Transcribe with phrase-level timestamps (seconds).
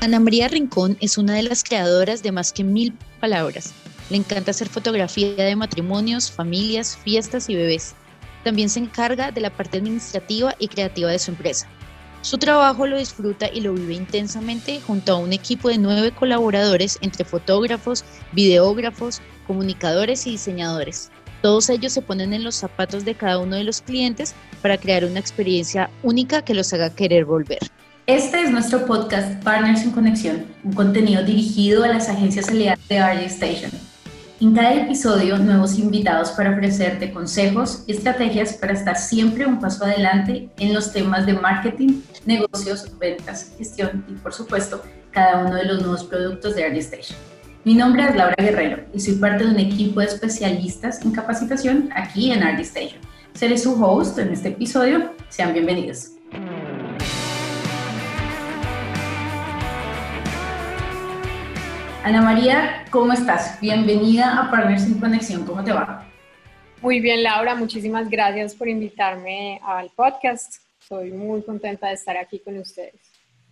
[0.00, 3.72] Ana María Rincón es una de las creadoras de más que mil palabras.
[4.10, 7.96] Le encanta hacer fotografía de matrimonios, familias, fiestas y bebés.
[8.44, 11.66] También se encarga de la parte administrativa y creativa de su empresa.
[12.22, 16.98] Su trabajo lo disfruta y lo vive intensamente junto a un equipo de nueve colaboradores
[17.00, 21.10] entre fotógrafos, videógrafos, comunicadores y diseñadores.
[21.42, 25.04] Todos ellos se ponen en los zapatos de cada uno de los clientes para crear
[25.04, 27.58] una experiencia única que los haga querer volver.
[28.08, 32.98] Este es nuestro podcast Partners en Conexión, un contenido dirigido a las agencias aliadas de
[32.98, 33.70] RD Station.
[34.40, 39.84] En cada episodio, nuevos invitados para ofrecerte consejos y estrategias para estar siempre un paso
[39.84, 45.66] adelante en los temas de marketing, negocios, ventas, gestión y, por supuesto, cada uno de
[45.66, 47.18] los nuevos productos de RD Station.
[47.64, 51.90] Mi nombre es Laura Guerrero y soy parte de un equipo de especialistas en capacitación
[51.94, 53.02] aquí en RD Station.
[53.34, 55.12] Seré su host en este episodio.
[55.28, 56.12] Sean bienvenidos.
[62.04, 63.60] Ana María, ¿cómo estás?
[63.60, 65.44] Bienvenida a Partners en Conexión.
[65.44, 66.06] ¿Cómo te va?
[66.80, 67.56] Muy bien, Laura.
[67.56, 70.62] Muchísimas gracias por invitarme al podcast.
[70.78, 72.94] Soy muy contenta de estar aquí con ustedes.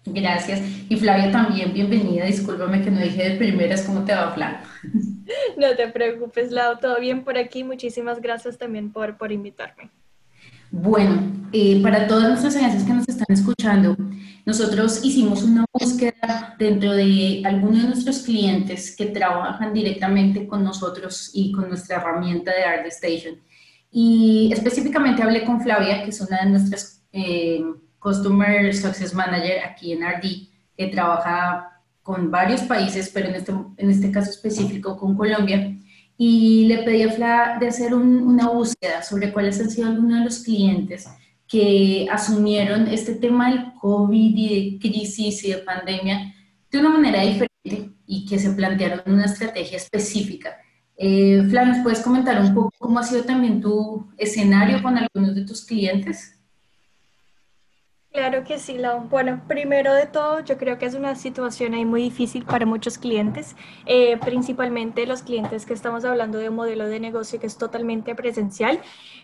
[0.07, 0.61] Gracias.
[0.89, 2.25] Y Flavia también, bienvenida.
[2.25, 4.63] Discúlpame que no dije de primeras cómo te va, Flavia.
[5.57, 6.79] No te preocupes, Lau.
[6.79, 7.65] Todo bien por aquí.
[7.65, 9.91] Muchísimas gracias también por, por invitarme.
[10.79, 13.97] Bueno, eh, para todas nuestras agencias que nos están escuchando,
[14.45, 21.31] nosotros hicimos una búsqueda dentro de algunos de nuestros clientes que trabajan directamente con nosotros
[21.33, 23.41] y con nuestra herramienta de Art Station.
[23.91, 27.65] Y específicamente hablé con Flavia, que es una de nuestras eh,
[27.99, 33.91] Customer Success Manager aquí en RD, que trabaja con varios países, pero en este, en
[33.91, 35.75] este caso específico con Colombia
[36.19, 40.25] y le pedí a Fla de hacer una búsqueda sobre cuáles han sido algunos de
[40.25, 41.07] los clientes
[41.47, 46.35] que asumieron este tema del COVID y de crisis y de pandemia
[46.71, 50.57] de una manera diferente y que se plantearon una estrategia específica.
[50.97, 55.35] Eh, Fla, ¿nos puedes comentar un poco cómo ha sido también tu escenario con algunos
[55.35, 56.36] de tus clientes?
[58.17, 59.01] Claro que sí, Lau.
[59.11, 62.97] Bueno, primero de todo, yo creo que es una situación ahí muy difícil para muchos
[62.97, 63.55] clientes,
[63.85, 68.15] eh, principalmente los clientes que estamos hablando de un modelo de negocio que es totalmente
[68.15, 68.81] presencial,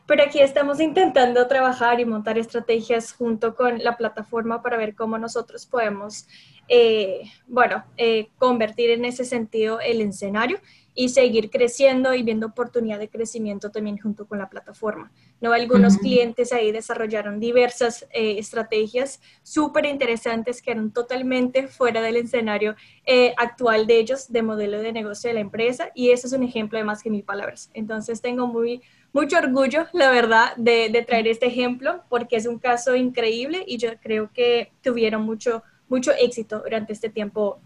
[0.06, 5.16] pero aquí estamos intentando trabajar y montar estrategias junto con la plataforma para ver cómo
[5.16, 6.28] nosotros podemos,
[6.69, 10.60] eh, bueno, eh, convertir en ese sentido el escenario
[10.94, 15.10] y seguir creciendo y viendo oportunidad de crecimiento también junto con la plataforma.
[15.41, 15.53] ¿no?
[15.53, 22.76] Algunos clientes ahí desarrollaron diversas eh, estrategias súper interesantes que eran totalmente fuera del escenario
[23.04, 26.42] eh, actual de ellos, de modelo de negocio de la empresa, y eso es un
[26.42, 27.70] ejemplo de más que mil palabras.
[27.72, 28.82] Entonces tengo muy,
[29.12, 33.78] mucho orgullo, la verdad, de, de traer este ejemplo, porque es un caso increíble y
[33.78, 37.60] yo creo que tuvieron mucho, mucho éxito durante este tiempo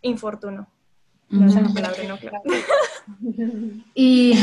[0.00, 0.71] infortuno.
[1.32, 2.42] No sé la palabra, no, claro.
[3.94, 4.34] Y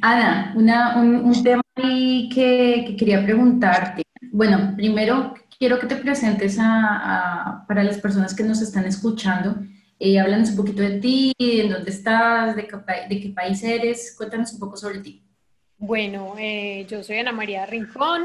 [0.00, 4.02] Ana, un, tema que, quería preguntarte.
[4.32, 9.56] Bueno, primero quiero que te presentes a, para las personas que nos están escuchando.
[10.00, 14.14] Eh, háblanos un poquito de ti, en dónde estás, de qué, país eres.
[14.16, 15.22] Cuéntanos un poco sobre ti.
[15.76, 18.22] Bueno, eh, yo soy Ana María Rincón.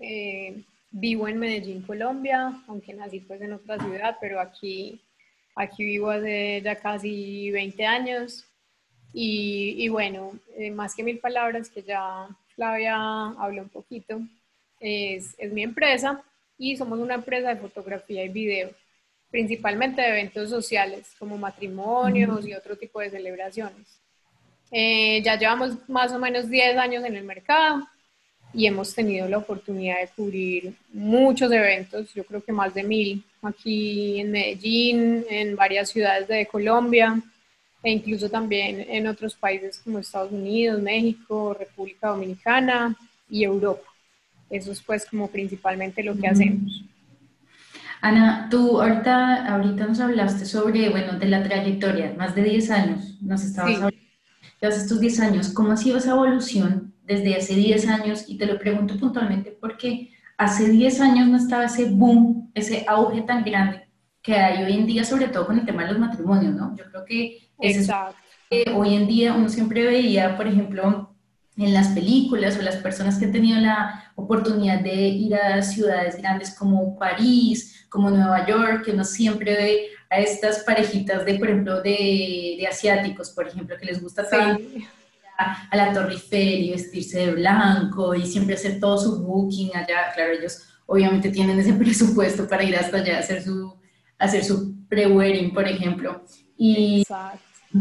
[0.00, 5.00] Eh, vivo en Medellín, Colombia, aunque nací pues en otra ciudad, pero aquí
[5.58, 8.44] Aquí vivo hace ya casi 20 años
[9.12, 12.94] y, bueno, eh, más que mil palabras que ya Flavia
[13.30, 14.20] habló un poquito,
[14.78, 16.22] es, es, mi empresa
[16.56, 18.70] y somos una empresa de fotografía y video,
[19.32, 24.00] principalmente de eventos sociales como matrimonios y otro tipo de celebraciones.
[24.70, 27.84] Eh, ya llevamos más o menos 10 años en el mercado
[28.54, 33.24] y hemos tenido la oportunidad de cubrir muchos eventos, yo creo que más de mil,
[33.42, 37.20] aquí en Medellín, en varias ciudades de Colombia
[37.82, 42.96] e incluso también en otros países como Estados Unidos, México, República Dominicana
[43.30, 43.86] y Europa.
[44.50, 46.84] Eso es pues como principalmente lo que hacemos.
[48.00, 53.20] Ana, tú ahorita, ahorita nos hablaste sobre, bueno, de la trayectoria, más de 10 años,
[53.20, 54.08] nos estabas hablando
[54.60, 58.24] de estos 10 años, ¿cómo ha sido esa evolución desde hace 10 años?
[58.28, 63.22] Y te lo pregunto puntualmente porque hace 10 años no estaba ese boom, ese auge
[63.22, 63.88] tan grande
[64.22, 66.74] que hay hoy en día, sobre todo con el tema de los matrimonios, ¿no?
[66.76, 67.50] Yo creo que,
[68.74, 71.14] hoy en día uno siempre veía, por ejemplo,
[71.56, 76.16] en las películas o las personas que han tenido la oportunidad de ir a ciudades
[76.16, 81.48] grandes como París, como Nueva York, que uno siempre ve a estas parejitas de, por
[81.48, 84.62] ejemplo, de, de asiáticos, por ejemplo, que les gusta tanto
[85.38, 90.12] a, la Torre Eiffel y vestirse de blanco y siempre hacer todo su booking allá.
[90.14, 93.74] Claro, ellos obviamente tienen ese presupuesto para ir hasta allá a hacer su,
[94.18, 96.24] hacer su pre-wedding, por ejemplo.
[96.56, 97.04] Y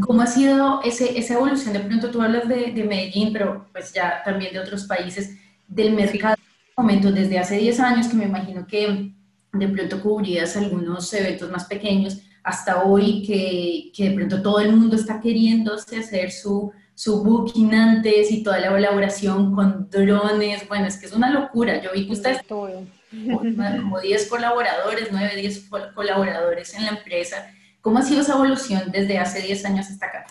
[0.01, 1.74] ¿Cómo ha sido ese, esa evolución?
[1.74, 5.94] De pronto tú hablas de, de, Medellín, pero pues ya también de otros países, del
[5.94, 6.36] mercado,
[6.75, 9.13] momento desde hace 10 años, que me imagino que
[9.54, 14.74] de pronto cubrías algunos eventos más pequeños, hasta hoy que, que de pronto todo el
[14.75, 20.88] mundo está queriendo hacer su, su booking antes y toda la colaboración con drones, bueno,
[20.88, 21.80] es que es una locura.
[21.80, 22.84] Yo vi que ustedes todo.
[23.12, 27.54] como 10 colaboradores, 9, 10 colaboradores en la empresa
[27.88, 30.26] ¿Cómo ha sido esa evolución desde hace 10 años hasta acá?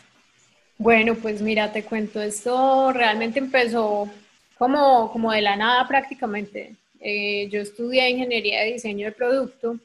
[0.77, 4.11] Bueno, pues mira, te cuento, esto realmente empezó
[4.59, 6.75] como, como de la nada prácticamente.
[7.01, 9.79] Eh, yo estudié ingeniería de diseño de producto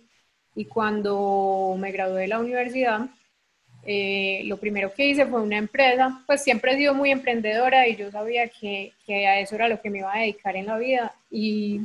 [0.54, 3.08] y cuando me gradué de la universidad,
[3.84, 7.96] eh, lo primero que hice fue una empresa, pues siempre he sido muy emprendedora y
[7.96, 10.78] yo sabía que, que, a eso era lo que me iba a dedicar en la
[10.78, 11.16] vida.
[11.32, 11.82] Y,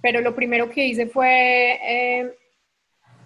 [0.00, 2.32] pero lo primero que hice fue eh,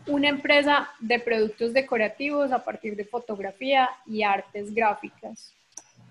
[0.06, 5.54] una empresa de productos decorativos a partir de fotografía y artes gráficas.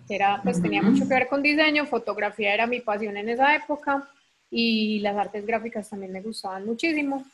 [0.07, 4.07] Era, pues tenía mucho que ver con diseño, fotografía era mi pasión en esa época
[4.49, 7.25] y las artes gráficas también me gustaban muchísimo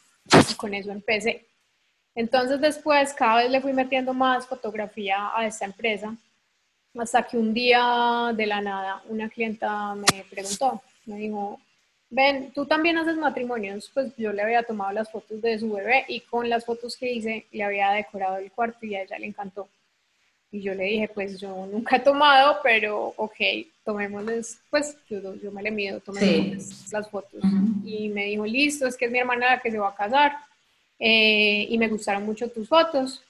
[0.49, 1.45] y con eso empecé.
[2.17, 6.15] Entonces después cada vez le fui metiendo más fotografía a esta empresa
[6.97, 11.59] hasta que un día de la nada una clienta me preguntó, me dijo,
[12.09, 16.05] ven, tú también haces matrimonios, pues yo le había tomado las fotos de su bebé
[16.07, 19.27] y con las fotos que hice le había decorado el cuarto y a ella le
[19.27, 19.69] encantó.
[20.51, 23.35] Y yo le dije, pues yo nunca he tomado, pero ok,
[23.85, 27.43] tomémosles, pues yo, yo me le mido, tomémosles las fotos.
[27.85, 30.47] Y me dijo, listo, es que es mi hermana la que se va a casar
[30.99, 33.23] eh, y me gustaron mucho tus fotos.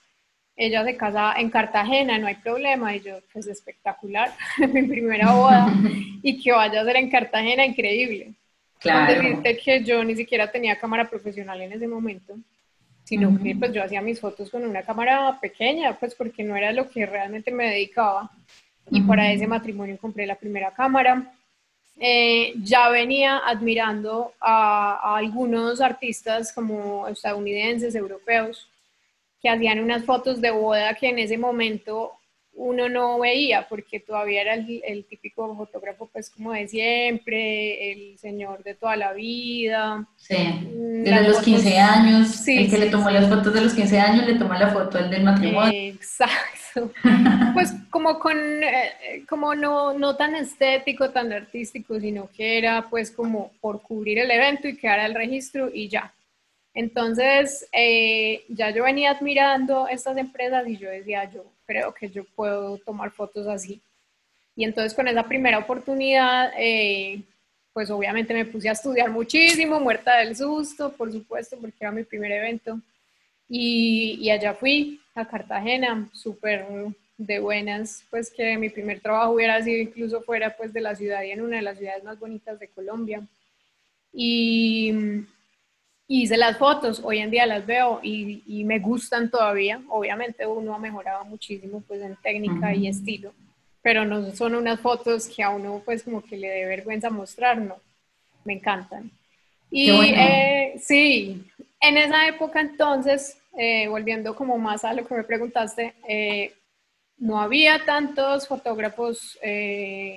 [0.56, 2.96] Ella se casa en Cartagena, no hay problema.
[2.96, 4.34] Y yo, pues espectacular,
[4.74, 5.74] mi primera boda.
[6.24, 8.34] y que vaya a ser en Cartagena, increíble.
[8.80, 9.14] Claro.
[9.14, 12.36] Decirte que yo ni siquiera tenía cámara profesional en ese momento,
[13.04, 16.72] sino que pues yo hacía mis fotos con una cámara pequeña, pues porque no era
[16.72, 18.30] lo que realmente me dedicaba.
[18.90, 21.34] Y para ese matrimonio compré la primera cámara.
[22.00, 28.70] Eh, ya venía admirando a, a, algunos artistas como estadounidenses, europeos,
[29.42, 32.17] que hacían unas fotos de boda que en ese momento
[32.58, 38.64] uno no veía porque todavía era el, típico fotógrafo pues como de siempre, el señor
[38.64, 40.08] de toda la vida.
[40.16, 43.74] Sí, mm, de los 15 años, sí, el que le tomó las fotos de los
[43.74, 45.72] 15 años le tomó la foto el del matrimonio.
[45.72, 46.92] Exacto.
[47.54, 53.12] pues como con, eh, como no, no tan estético, tan artístico, sino que era pues
[53.12, 56.12] como por cubrir el evento y quedar el registro y ya.
[56.74, 62.24] Entonces, eh, ya yo venía admirando estas empresas y yo decía, yo creo que yo
[62.36, 63.82] puedo tomar fotos así.
[64.56, 67.22] Y entonces con esa primera oportunidad, eh,
[67.74, 72.04] pues obviamente me puse a estudiar muchísimo, muerta del susto, por supuesto, porque era mi
[72.04, 72.80] primer evento.
[73.48, 76.66] Y, y allá fui a Cartagena, súper
[77.18, 81.24] de buenas, pues que mi primer trabajo hubiera sido incluso fuera pues de la ciudad
[81.24, 83.22] y en una de las ciudades más bonitas de Colombia.
[84.14, 84.94] Y,
[86.08, 89.82] hice las fotos, hoy en día las veo y, y, me gustan todavía.
[89.90, 93.34] Obviamente uno ha mejorado muchísimo pues en técnica y estilo,
[93.82, 97.58] pero no son unas fotos que a uno pues como que le dé vergüenza mostrar,
[97.58, 97.78] no,
[98.46, 99.12] me encantan.
[99.70, 101.44] Y eh, sí,
[101.82, 106.54] en esa época entonces, eh, volviendo como más a lo que me preguntaste, eh,
[107.18, 109.38] no había tantos fotógrafos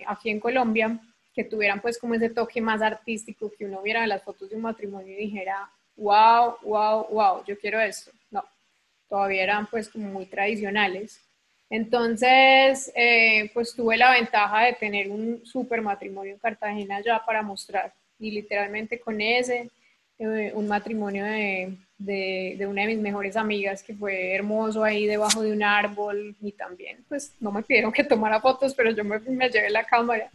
[0.07, 1.01] aquí en Colombia
[1.35, 4.63] que tuvieran pues como ese toque más artístico, que uno viera las fotos de un
[4.63, 8.11] matrimonio y dijera, wow, wow, wow, yo quiero esto.
[8.31, 8.45] No,
[9.09, 11.21] todavía eran pues muy tradicionales.
[11.69, 17.43] Entonces, eh, pues tuve la ventaja de tener un super matrimonio en Cartagena ya para
[17.43, 17.93] mostrar.
[18.19, 19.71] Y literalmente con ese,
[20.19, 25.43] eh, un matrimonio de, de, una de mis mejores amigas que fue hermoso ahí debajo
[25.43, 29.19] de un árbol y también, pues no me pidieron que tomara fotos, pero yo me,
[29.21, 30.31] me llevé la cámara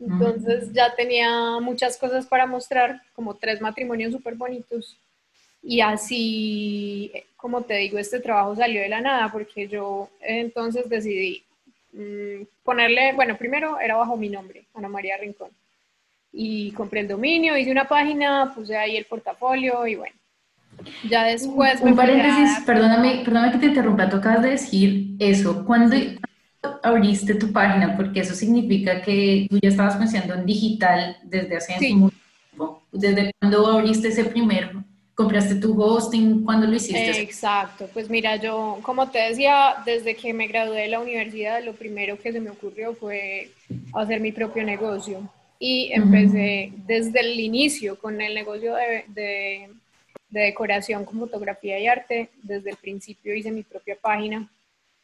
[0.00, 4.96] entonces ya tenía muchas cosas para mostrar, como tres matrimonios súper bonitos.
[5.62, 11.44] Y así, como te digo, este trabajo salió de la nada porque yo entonces decidí
[11.92, 15.50] mm, ponerle, bueno, primero era bajo mi nombre, Ana María Rincón.
[16.32, 20.14] Y compré el dominio, hice una página, puse ahí el portafolio y bueno.
[21.08, 21.80] Ya después...
[21.82, 25.64] Un, paréntesis, perdóname, perdóname que te interrumpa, tú acabas de decir eso.
[25.66, 25.94] ¿Cuándo,
[26.82, 27.96] abriste tu página?
[27.96, 32.16] Porque eso significa que tú ya estabas pensando en digital desde hace mucho
[32.50, 32.82] tiempo.
[32.92, 34.84] ¿Desde cuándo abriste ese primero?
[35.14, 36.44] ¿Compraste tu hosting?
[36.44, 37.20] ¿Cuándo lo hiciste?
[37.20, 41.74] Exacto, pues mira, yo, como te decía, desde que me gradué de la universidad, lo
[41.74, 43.50] primero que se me ocurrió fue
[43.92, 45.28] hacer mi propio negocio.
[45.58, 49.68] Y empecé desde el inicio con el negocio de, de
[50.30, 52.30] decoración con fotografía y arte.
[52.42, 54.48] Desde el principio hice mi propia página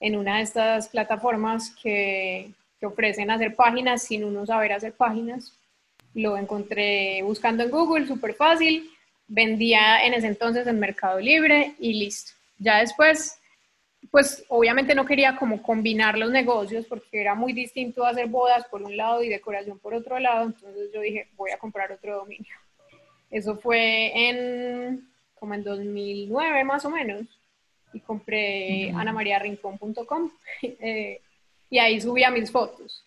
[0.00, 5.52] en una de estas plataformas que, que ofrecen hacer páginas sin uno saber hacer páginas.
[6.14, 8.90] Lo encontré buscando en Google, súper fácil.
[9.28, 12.32] Vendía en ese entonces en Mercado Libre y listo.
[12.58, 13.38] Ya después,
[14.10, 18.82] pues obviamente no quería como combinar los negocios porque era muy distinto hacer bodas por
[18.82, 20.46] un lado y decoración por otro lado.
[20.46, 22.54] Entonces yo dije, voy a comprar otro dominio.
[23.30, 27.26] Eso fue en como en 2009 más o menos
[27.96, 30.30] y compré anamariarincón.com
[30.62, 31.20] eh,
[31.70, 33.04] y ahí subía mis fotos.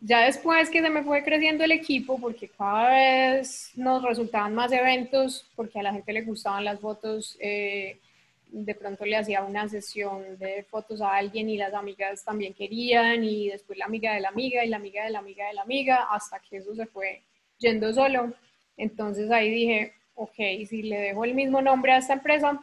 [0.00, 4.72] Ya después que se me fue creciendo el equipo, porque cada vez nos resultaban más
[4.72, 8.00] eventos, porque a la gente le gustaban las fotos, eh,
[8.48, 13.22] de pronto le hacía una sesión de fotos a alguien y las amigas también querían,
[13.22, 15.62] y después la amiga de la amiga y la amiga de la amiga de la
[15.62, 17.22] amiga, hasta que eso se fue
[17.58, 18.32] yendo solo.
[18.76, 20.34] Entonces ahí dije, ok,
[20.68, 22.60] si le dejo el mismo nombre a esta empresa,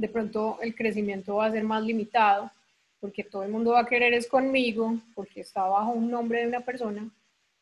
[0.00, 2.50] de pronto el crecimiento va a ser más limitado,
[3.00, 6.48] porque todo el mundo va a querer es conmigo, porque está bajo un nombre de
[6.48, 7.08] una persona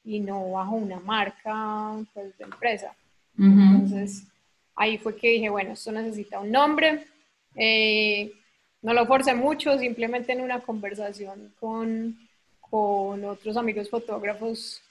[0.04, 2.94] y no bajo una marca pues, de empresa.
[3.38, 4.24] Entonces,
[4.74, 7.06] ahí fue que dije, bueno, esto necesita un nombre.
[7.54, 8.32] Eh,
[8.82, 12.18] no lo forcé mucho, simplemente en una conversación con,
[12.60, 14.82] con otros amigos fotógrafos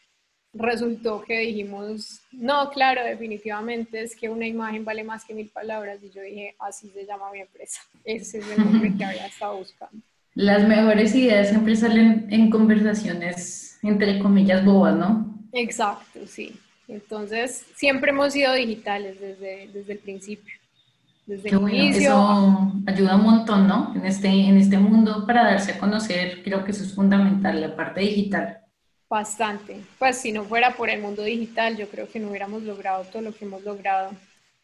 [0.58, 6.00] resultó que dijimos, no, claro, definitivamente es que una imagen vale más que mil palabras.
[6.04, 7.82] Y yo dije, así se llama mi empresa.
[8.04, 9.98] Ese es el nombre que había estado buscando.
[10.34, 15.36] Las mejores ideas siempre salen en conversaciones, entre comillas, bobas, ¿no?
[15.52, 16.56] Exacto, sí.
[16.88, 20.54] Entonces, siempre hemos sido digitales desde, desde el principio.
[21.26, 22.12] Desde el inicio.
[22.12, 23.94] Eso ayuda un montón, ¿no?
[23.96, 27.76] En este, en este mundo para darse a conocer, creo que eso es fundamental, la
[27.76, 28.60] parte digital.
[29.10, 29.82] Bastante.
[29.98, 33.22] Pues si no fuera por el mundo digital, yo creo que no hubiéramos logrado todo
[33.22, 34.12] lo que hemos logrado,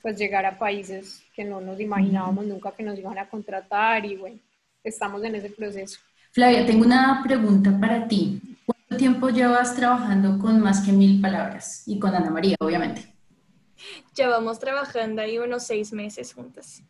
[0.01, 4.17] pues llegar a países que no nos imaginábamos nunca que nos iban a contratar y
[4.17, 4.37] bueno,
[4.83, 5.99] estamos en ese proceso.
[6.31, 8.41] Flavia, tengo una pregunta para ti.
[8.65, 11.83] ¿Cuánto tiempo llevas trabajando con más que mil palabras?
[11.85, 13.13] Y con Ana María, obviamente.
[14.15, 16.81] Llevamos trabajando ahí unos seis meses juntas.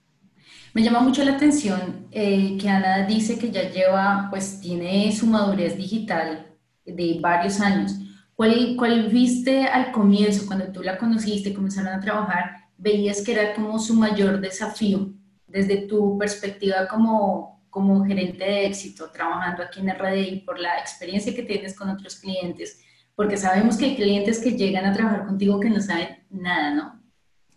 [0.73, 5.27] Me llama mucho la atención eh, que Ana dice que ya lleva, pues tiene su
[5.27, 6.52] madurez digital
[6.85, 7.95] de varios años.
[8.35, 13.53] ¿Cuál, ¿Cuál viste al comienzo, cuando tú la conociste, comenzaron a trabajar, veías que era
[13.53, 15.13] como su mayor desafío
[15.47, 21.33] desde tu perspectiva como, como gerente de éxito, trabajando aquí en RDI, por la experiencia
[21.33, 22.81] que tienes con otros clientes?
[23.15, 27.03] Porque sabemos que hay clientes que llegan a trabajar contigo que no saben nada, ¿no?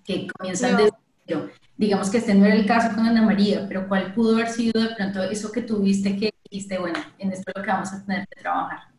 [0.04, 0.92] Que comienzan desde
[1.26, 1.50] cero.
[1.78, 4.80] Digamos que este no era el caso con Ana María, pero ¿cuál pudo haber sido
[4.80, 8.04] de pronto eso que tuviste que dijiste, bueno, en esto es lo que vamos a
[8.04, 8.96] tener que trabajar?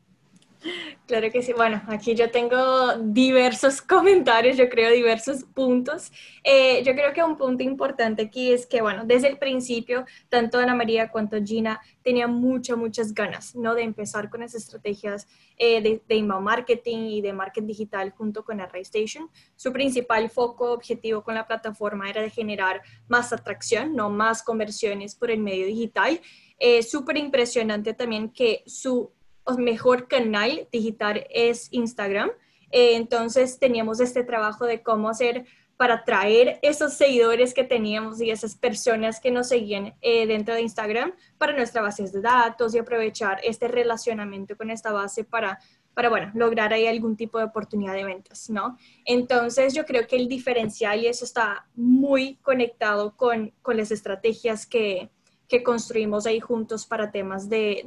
[1.06, 1.54] Claro que sí.
[1.54, 6.12] Bueno, aquí yo tengo diversos comentarios, yo creo diversos puntos.
[6.44, 10.60] Eh, yo creo que un punto importante aquí es que, bueno, desde el principio, tanto
[10.60, 13.74] Ana María cuanto Gina tenían muchas, muchas ganas, ¿no?
[13.74, 18.60] De empezar con esas estrategias eh, de, inbound marketing y de marketing digital junto con
[18.60, 19.30] Station.
[19.56, 25.16] Su principal foco objetivo con la plataforma era de generar más atracción, no más conversiones
[25.16, 26.20] por el medio digital.
[26.60, 29.12] Eh, Súper impresionante también que su
[29.58, 32.30] mejor canal digital es Instagram.
[32.72, 35.46] Eh, entonces teníamos este trabajo de cómo hacer
[35.77, 40.62] para atraer esos seguidores que teníamos y esas personas que nos seguían eh, dentro de
[40.62, 45.60] Instagram para nuestra base de datos y aprovechar este relacionamiento con esta base para,
[45.94, 48.75] para bueno, lograr ahí algún tipo de oportunidad de ventas, ¿no?
[49.06, 54.66] Entonces yo creo que el diferencial y eso está muy conectado con, con las estrategias
[54.66, 55.12] que,
[55.48, 57.84] que construimos ahí juntos para temas de,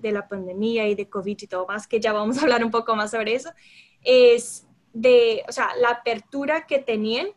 [0.00, 2.70] de, la pandemia y de COVID y todo más, que ya vamos a hablar un
[2.70, 3.50] poco más sobre eso,
[4.02, 7.28] es de, o sea, la apertura que tenían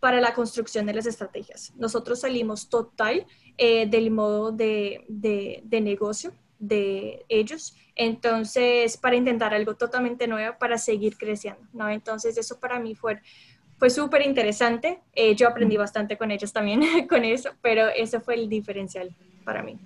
[0.00, 1.72] para la construcción de las estrategias.
[1.76, 3.26] Nosotros salimos total
[3.58, 10.56] eh, del modo de, de, de, negocio de ellos, entonces para intentar algo totalmente nuevo
[10.58, 11.88] para seguir creciendo, ¿no?
[11.88, 13.20] Entonces eso para mí fue,
[13.78, 15.00] fue súper interesante.
[15.14, 19.62] Eh, yo aprendí bastante con ellos también con eso, pero ese fue el diferencial para
[19.62, 19.78] mí.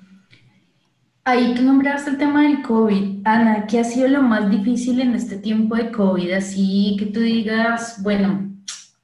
[1.25, 3.21] Ahí que nombraste el tema del COVID.
[3.25, 6.33] Ana, ¿qué ha sido lo más difícil en este tiempo de COVID?
[6.33, 8.51] Así que tú digas, bueno,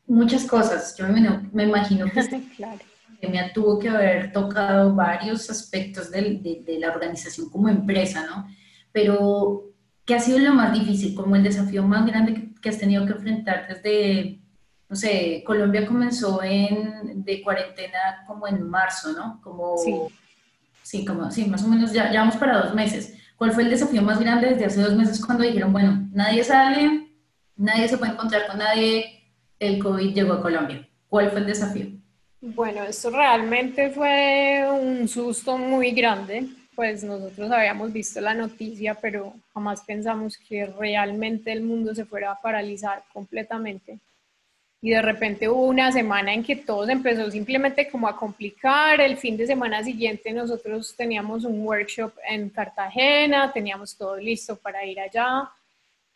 [0.07, 0.97] muchas cosas.
[0.97, 2.39] Yo me, imagino que esta
[3.21, 8.49] pandemia tuvo que haber tocado varios aspectos de, de la organización como empresa, ¿no?
[8.91, 9.71] Pero,
[10.05, 11.15] ¿qué ha sido lo más difícil?
[11.15, 14.41] Como el desafío más grande que, que has tenido que enfrentar desde
[14.89, 19.41] no sé, Colombia comenzó en, de cuarentena como en marzo, ¿no?
[19.43, 19.95] Como, sí.
[20.83, 23.15] Sí, como, sí, más o menos ya, ya vamos para dos meses.
[23.37, 27.09] ¿Cuál fue el desafío más grande desde hace dos meses cuando dijeron, bueno, nadie sale,
[27.57, 29.23] nadie se puede encontrar con nadie,
[29.59, 30.89] el COVID llegó a Colombia?
[31.09, 31.87] ¿Cuál fue el desafío?
[32.41, 39.35] Bueno, esto realmente fue un susto muy grande, pues nosotros habíamos visto la noticia, pero
[39.53, 43.99] jamás pensamos que realmente el mundo se fuera a paralizar completamente.
[44.81, 49.01] Y de repente hubo una semana en que todo se empezó simplemente como a complicar.
[49.01, 54.85] El fin de semana siguiente nosotros teníamos un workshop en Cartagena, teníamos todo listo para
[54.85, 55.51] ir allá.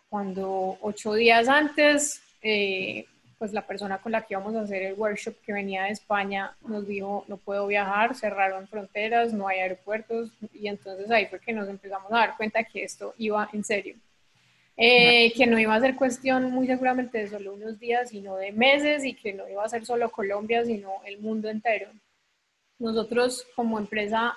[0.08, 3.06] Cuando ocho días antes eh,
[3.42, 6.54] pues la persona con la que íbamos a hacer el workshop que venía de España
[6.64, 11.52] nos dijo, no puedo viajar, cerraron fronteras, no hay aeropuertos, y entonces ahí fue que
[11.52, 13.96] nos empezamos a dar cuenta que esto iba en serio.
[14.76, 18.52] Eh, que no iba a ser cuestión muy seguramente de solo unos días, sino de
[18.52, 21.90] meses, y que no iba a ser solo Colombia, sino el mundo entero.
[22.78, 24.34] Nosotros como empresa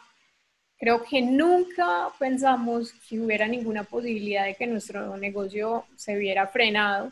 [0.77, 7.11] creo que nunca pensamos que hubiera ninguna posibilidad de que nuestro negocio se viera frenado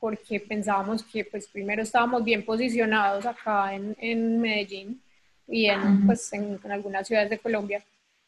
[0.00, 5.00] porque pensábamos que pues primero estábamos bien posicionados acá en, en Medellín
[5.46, 7.82] y en, pues, en, algunas ciudades de Colombia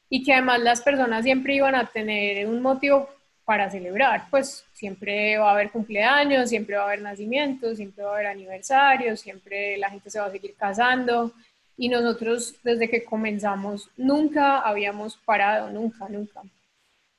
[0.09, 3.09] y que además las personas siempre iban a tener un motivo
[3.47, 8.11] para celebrar, pues siempre va a haber cumpleaños, siempre va a haber nacimientos, siempre va
[8.11, 11.33] a haber aniversarios, siempre la gente se va a seguir casando
[11.77, 16.43] y nosotros desde que comenzamos nunca habíamos parado, nunca, nunca.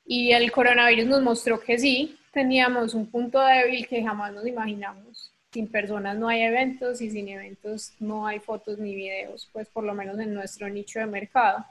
[0.04, 5.32] Y el coronavirus nos mostró que sí, teníamos un punto débil que jamás nos imaginamos.
[5.50, 9.82] Sin personas no hay eventos y sin eventos no hay fotos ni videos, pues por
[9.82, 11.64] lo menos en nuestro nicho de mercado.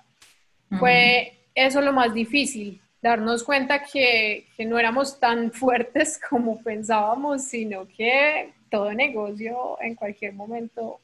[0.80, 7.44] Fue eso lo más difícil, darnos cuenta que, que, no éramos tan fuertes como pensábamos,
[7.44, 11.00] sino que todo negocio en cualquier momento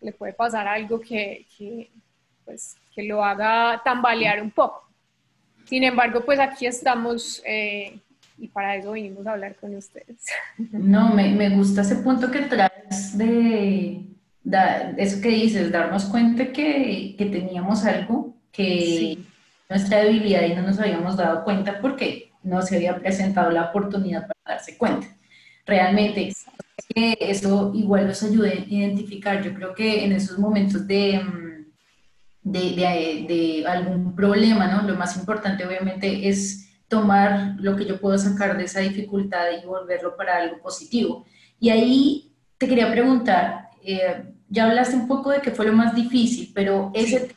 [0.00, 1.90] le puede pasar algo que, que,
[2.44, 4.88] pues, que lo haga tambalear un poco.
[5.64, 7.98] Sin embargo, pues aquí estamos eh,
[8.38, 10.24] y para eso vinimos a hablar con ustedes.
[10.72, 14.04] No, me, me gusta ese punto que traes de,
[14.96, 19.18] eso que dices, darnos cuenta que, que teníamos algo que
[19.68, 24.26] nuestra debilidad y no nos habíamos dado cuenta porque no se había presentado la oportunidad
[24.26, 25.08] para darse cuenta.
[25.66, 26.32] Realmente,
[26.94, 29.42] que eso igual nos ayude a identificar.
[29.42, 31.20] Yo creo que en esos momentos de,
[32.42, 34.82] de, de, de algún problema, ¿no?
[34.82, 39.66] Lo más importante obviamente es tomar lo que yo puedo sacar de esa dificultad y
[39.66, 41.26] volverlo para algo positivo.
[41.58, 45.94] Y ahí te quería preguntar, eh, ya hablaste un poco de que fue lo más
[45.94, 47.34] difícil, pero ese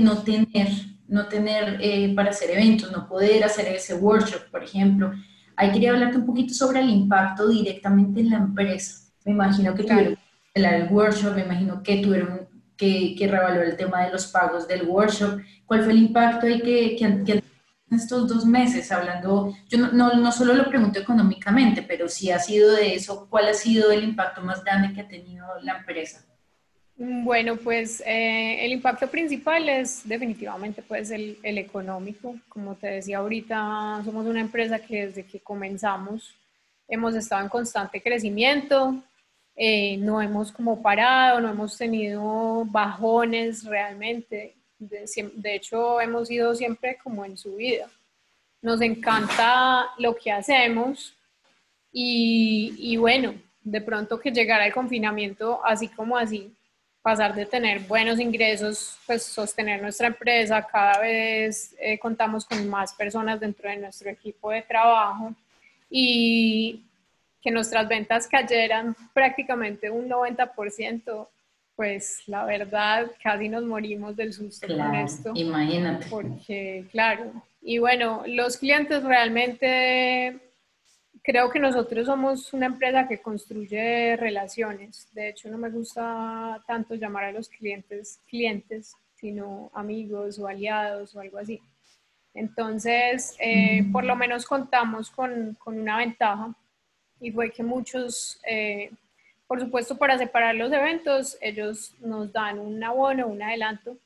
[0.00, 0.68] no tener,
[1.08, 5.12] no tener eh, para hacer eventos, no poder hacer ese workshop, por ejemplo,
[5.56, 9.10] ahí quería hablarte un poquito sobre el impacto directamente en la empresa.
[9.24, 10.18] Me imagino que tuvieron
[10.54, 14.86] el workshop, me imagino que tuvieron que, que revaluar el tema de los pagos del
[14.86, 15.40] workshop.
[15.64, 17.42] ¿Cuál fue el impacto ahí que, que, que
[17.90, 22.72] estos dos meses, hablando, yo no, no, solo lo pregunto económicamente, pero si ha sido
[22.72, 26.24] de eso, ¿cuál ha sido el impacto más grande que ha tenido la empresa?
[26.98, 32.36] Bueno, pues eh, el impacto principal es definitivamente pues el, el, económico.
[32.48, 36.34] Como te decía ahorita, somos una empresa que desde que comenzamos
[36.88, 39.02] hemos estado en constante crecimiento,
[39.56, 44.54] eh, no hemos como parado, no hemos tenido bajones realmente.
[44.78, 47.88] De, hecho, hemos ido siempre como en su vida.
[48.62, 51.14] Nos encanta lo que hacemos
[51.92, 56.55] y, y bueno, de pronto que llegara el confinamiento así como así,
[57.06, 62.92] pasar de tener buenos ingresos, pues sostener nuestra empresa, cada vez eh, contamos con más
[62.94, 65.32] personas dentro de nuestro equipo de trabajo
[65.88, 66.82] y
[67.40, 71.28] que nuestras ventas cayeran prácticamente un 90%,
[71.76, 75.30] pues la verdad casi nos morimos del susto con esto.
[75.32, 76.06] Imagínate.
[76.10, 77.30] Porque, claro,
[77.62, 80.40] y bueno, los clientes realmente,
[81.26, 85.08] creo que nosotros somos una empresa que construye relaciones.
[85.12, 91.16] De hecho, no me gusta tanto llamar a los clientes clientes, sino amigos o aliados
[91.16, 91.60] o algo así.
[92.32, 96.54] Entonces, eh, por lo menos contamos con, con, una ventaja
[97.20, 98.38] y fue que muchos...
[98.48, 98.90] Eh,
[99.48, 103.96] por supuesto, para separar los eventos, ellos nos dan un abono, un adelanto.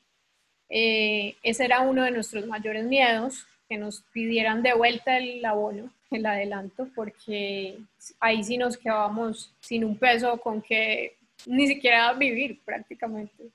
[0.69, 5.89] Eh, ese era uno de nuestros mayores miedos, que nos pidieran de vuelta el abono,
[6.11, 7.79] el adelanto, porque
[8.19, 13.49] ahí sí nos quedábamos sin un peso con que ni siquiera vivir prácticamente.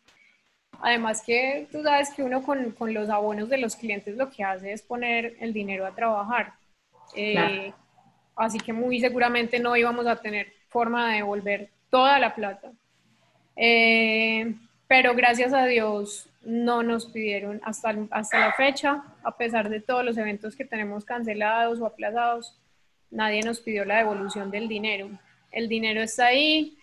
[0.80, 4.44] Además que tú sabes que uno con, con los abonos de los clientes lo que
[4.44, 6.54] hace es poner el dinero a trabajar.
[7.14, 7.72] Eh,
[8.34, 12.72] así que muy seguramente no íbamos a tener forma de devolver toda la plata.
[13.54, 14.54] Eh,
[14.86, 20.04] pero gracias a Dios no nos pidieron hasta, hasta la fecha, a pesar de todos
[20.04, 22.56] los eventos que tenemos cancelados o aplazados,
[23.10, 25.10] nadie nos pidió la devolución del dinero.
[25.50, 26.78] El dinero está ahí,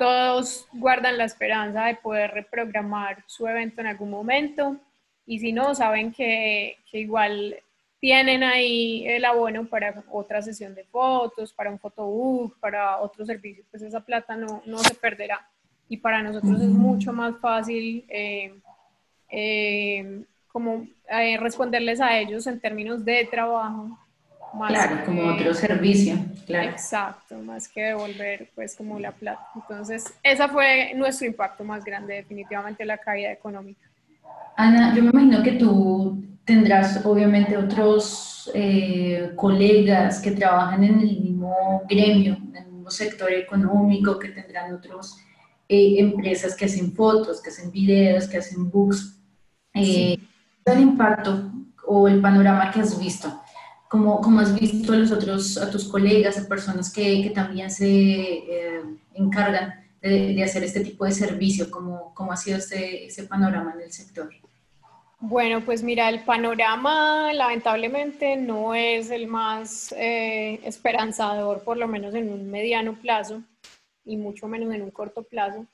[0.00, 4.76] todos guardan la esperanza de poder reprogramar su evento en algún momento
[5.24, 7.56] y si no, saben que, que igual
[8.00, 13.64] tienen ahí el abono para otra sesión de fotos, para un photobook, para otro servicio,
[13.70, 15.48] pues esa plata no, no se perderá.
[15.88, 18.52] Y para nosotros es mucho más fácil eh,
[19.30, 23.98] eh, como eh, responderles a ellos en términos de trabajo.
[24.68, 26.70] claro, como otro servicio, claro.
[26.70, 29.46] Exacto, más que devolver pues como la plata.
[29.54, 33.86] Entonces, ese fue nuestro impacto más grande, definitivamente la caída económica.
[34.56, 41.20] Ana, yo me imagino que tú tendrás obviamente otros eh, colegas que trabajan en el
[41.20, 45.18] mismo gremio, en el mismo sector económico, que tendrán otras
[45.68, 49.15] eh, empresas que hacen fotos, que hacen videos, que hacen books.
[49.76, 50.18] Eh,
[50.64, 51.52] el impacto
[51.86, 53.42] o el panorama que has visto?
[53.88, 57.70] ¿Cómo, cómo has visto a los otros, a tus colegas, a personas que, que también
[57.70, 58.82] se eh,
[59.14, 61.70] encargan de, de, hacer este tipo de servicio?
[61.70, 64.30] ¿Cómo, cómo ha sido ese, ese panorama en el sector?
[65.18, 72.14] Bueno, pues mira, el panorama lamentablemente no es el más eh, esperanzador, por lo menos
[72.14, 73.42] en un mediano plazo
[74.04, 75.66] y mucho menos en un corto plazo.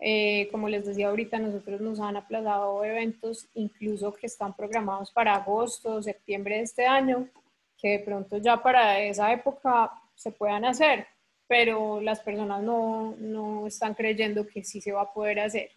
[0.00, 5.34] Eh, como les decía ahorita, nosotros nos han aplazado eventos incluso que están programados para
[5.34, 7.28] agosto o septiembre de este año,
[7.76, 11.06] que de pronto ya para esa época se puedan hacer,
[11.48, 15.70] pero las personas no, no están creyendo que sí se va a poder hacer.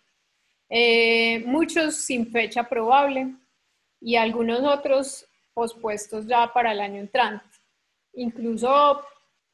[0.70, 3.34] Eh, muchos sin fecha probable
[4.00, 7.46] y algunos otros pospuestos ya para el año entrante.
[8.14, 9.02] Incluso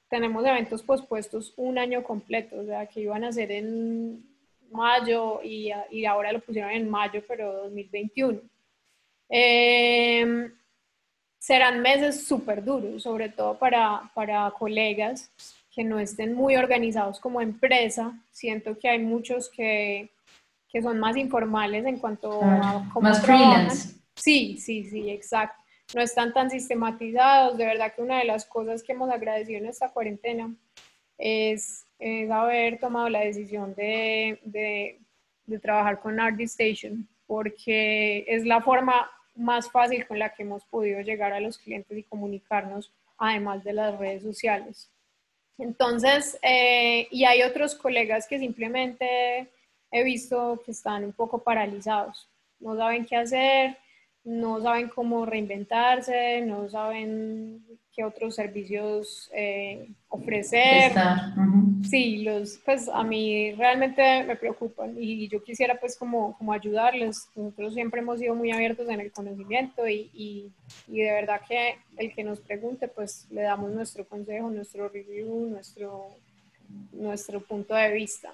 [0.10, 4.24] tenemos eventos pospuestos un año completo, o sea, que iban a ser en
[4.72, 8.40] mayo y, y ahora lo pusieron en mayo, pero 2021.
[9.30, 10.50] Eh,
[11.40, 15.32] serán meses súper duros, sobre todo para, para colegas
[15.74, 18.14] que no estén muy organizados como empresa.
[18.32, 20.10] Siento que hay muchos que
[20.70, 23.96] que son más informales en cuanto a cómo más freelance.
[24.16, 25.64] Sí, sí, sí, exacto.
[25.96, 27.58] No están tan sistematizados.
[27.58, 30.54] De verdad que una de las cosas que hemos agradecido en esta cuarentena
[31.18, 31.86] es,
[32.32, 40.06] haber tomado la decisión de, de, trabajar con Station porque es la forma más fácil
[40.08, 44.24] con la que hemos podido llegar a los clientes y comunicarnos, además de las redes
[44.24, 44.90] sociales.
[45.58, 49.48] Entonces, eh, y hay otros colegas que simplemente
[49.92, 53.78] he visto que están un poco paralizados, no saben qué hacer,
[54.28, 57.64] no saben cómo reinventarse, no saben
[57.96, 60.92] qué otros servicios eh, ofrecer.
[61.90, 67.30] Sí, los, pues a mí realmente me preocupan y yo quisiera pues como, como ayudarles.
[67.36, 70.52] Nosotros siempre hemos sido muy abiertos en el conocimiento y, y,
[70.90, 75.48] y, de verdad que el que nos pregunte pues le damos nuestro consejo, nuestro review,
[75.50, 76.18] nuestro,
[76.92, 78.34] nuestro punto de vista.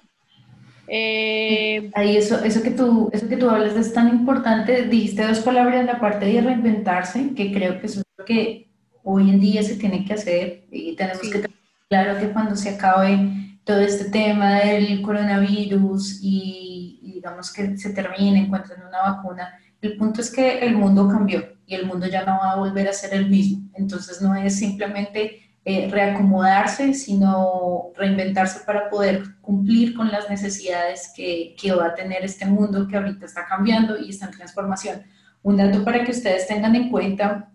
[0.88, 4.82] Eh, Ahí eso, eso, que tú, eso que tú hablas es tan importante.
[4.82, 8.68] Dijiste dos palabras en la parte de reinventarse, que creo que eso es lo que
[9.02, 11.50] hoy en día se tiene que hacer y tenemos que tener
[11.88, 13.18] claro que cuando se acabe
[13.64, 19.96] todo este tema del coronavirus y, y digamos que se termine, encuentren una vacuna, el
[19.96, 22.92] punto es que el mundo cambió y el mundo ya no va a volver a
[22.92, 23.68] ser el mismo.
[23.74, 31.56] Entonces no es simplemente eh, reacomodarse, sino reinventarse para poder cumplir con las necesidades que,
[31.58, 35.02] que, va a tener este mundo que ahorita está cambiando y está en transformación.
[35.42, 37.50] Un dato para que ustedes tengan en cuenta,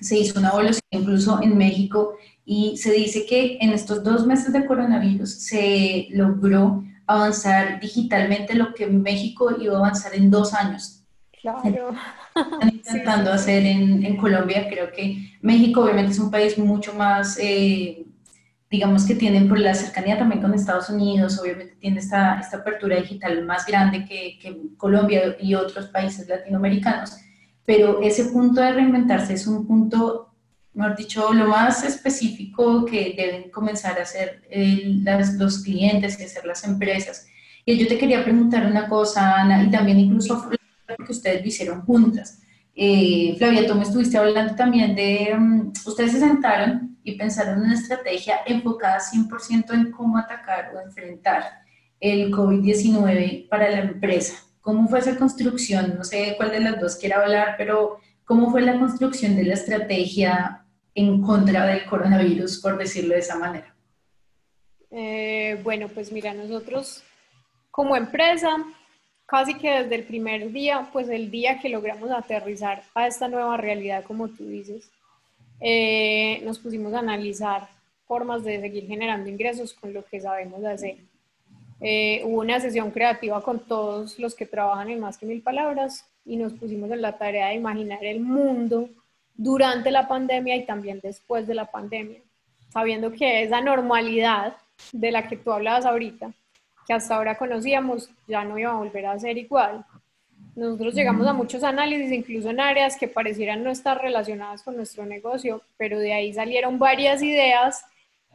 [0.00, 4.52] se hizo una evaluación incluso en México y se dice que en estos dos meses
[4.52, 11.03] de coronavirus se logró avanzar digitalmente lo que México iba a avanzar en dos años.
[11.44, 11.94] Claro.
[12.34, 14.66] Están intentando hacer en, en, Colombia.
[14.66, 18.06] Creo que México obviamente es un país mucho más, eh,
[18.70, 22.96] digamos que tienen por la cercanía también con Estados Unidos, obviamente tiene esta, esta apertura
[22.96, 27.18] digital más grande que, que Colombia y otros países latinoamericanos.
[27.66, 30.30] Pero ese punto de reinventarse es un punto
[30.72, 36.24] mejor dicho, lo más específico que deben comenzar a hacer eh, las, los clientes y
[36.24, 37.26] hacer las empresas.
[37.66, 40.50] Y yo te quería preguntar una cosa, Ana, y también incluso
[40.86, 42.40] que ustedes lo hicieron juntas.
[42.74, 47.64] Eh, Flavia, tú me estuviste hablando también de, um, ustedes se sentaron y pensaron en
[47.66, 51.44] una estrategia enfocada 100% en cómo atacar o enfrentar
[52.00, 54.34] el COVID-19 para la empresa.
[54.60, 55.94] ¿Cómo fue esa construcción?
[55.96, 59.54] No sé cuál de las dos quiera hablar, pero ¿cómo fue la construcción de la
[59.54, 63.74] estrategia en contra del coronavirus, por decirlo de esa manera?
[64.90, 67.02] Eh, bueno, pues mira, nosotros
[67.70, 68.56] como empresa
[69.26, 73.56] casi que desde el primer día, pues el día que logramos aterrizar a esta nueva
[73.56, 74.90] realidad, como tú dices,
[75.60, 77.68] eh, nos pusimos a analizar
[78.06, 80.96] formas de seguir generando ingresos con lo que sabemos hacer.
[81.80, 86.06] Eh, hubo una sesión creativa con todos los que trabajan en Más que Mil Palabras
[86.24, 88.88] y nos pusimos en la tarea de imaginar el mundo
[89.34, 92.20] durante la pandemia y también después de la pandemia,
[92.70, 94.56] sabiendo que esa normalidad
[94.92, 96.32] de la que tú hablabas ahorita,
[96.86, 99.84] que hasta ahora conocíamos, ya no iba a volver a ser igual.
[100.54, 105.04] Nosotros llegamos a muchos análisis, incluso en áreas que parecieran no estar relacionadas con nuestro
[105.04, 107.84] negocio, pero de ahí salieron varias ideas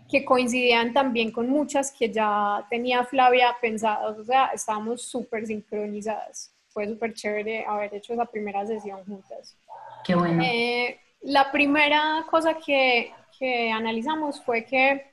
[0.10, 6.52] que coincidían también con muchas que ya tenía Flavia pensadas, o sea, estábamos súper sincronizadas.
[6.70, 9.56] Fue súper chévere haber hecho esa primera sesión juntas.
[10.04, 10.42] Qué bueno.
[10.44, 15.09] Eh, la primera cosa que, que analizamos fue que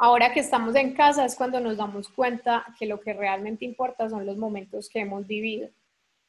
[0.00, 4.08] ahora que estamos en casa es cuando nos damos cuenta que lo que realmente importa
[4.08, 5.68] son los momentos que hemos vivido.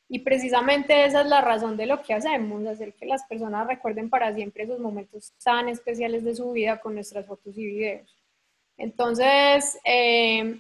[0.10, 4.10] Y precisamente esa es la razón de lo que hacemos, hacer que las personas recuerden
[4.10, 8.14] para siempre esos momentos tan especiales de su vida con nuestras fotos y videos.
[8.76, 10.60] Entonces, eh,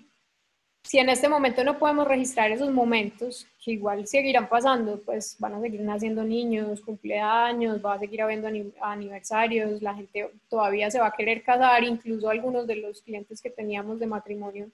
[0.84, 5.54] si en este momento no podemos registrar esos momentos, que igual seguirán pasando, pues van
[5.54, 8.50] a seguir naciendo niños, cumpleaños, va a seguir habiendo
[8.82, 13.52] aniversarios, la gente todavía se va a querer casar, incluso algunos de los clientes que
[13.52, 14.70] teníamos de matrimonio,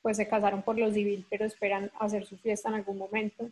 [0.00, 3.50] pues se casaron por lo civil, pero esperan hacer su fiesta en algún momento.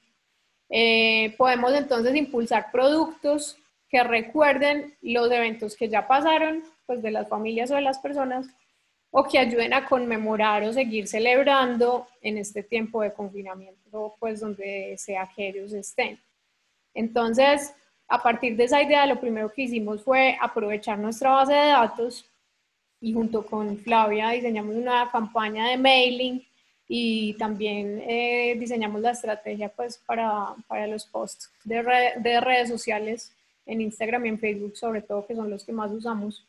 [0.70, 7.28] Eh, podemos entonces impulsar productos que recuerden los eventos que ya pasaron, pues de las
[7.28, 8.46] familias o de las personas,
[9.10, 14.96] o que ayuden a conmemorar o seguir celebrando en este tiempo de confinamiento, pues donde
[14.98, 16.20] sea que ellos estén.
[16.94, 17.74] Entonces,
[18.08, 22.24] a partir de esa idea, lo primero que hicimos fue aprovechar nuestra base de datos
[23.00, 26.44] y junto con Flavia diseñamos una campaña de mailing
[26.88, 31.84] y también eh, diseñamos la estrategia pues para, para los posts de,
[32.16, 33.32] de, redes sociales
[33.66, 36.44] en Instagram y en Facebook sobre todo que son los que más usamos